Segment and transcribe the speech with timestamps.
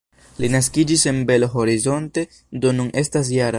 [0.43, 2.25] Li naskiĝis en Belo Horizonte,
[2.65, 3.49] do nun estas -jara.